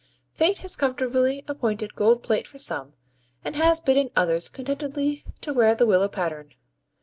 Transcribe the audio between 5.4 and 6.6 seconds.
to wear the willow pattern.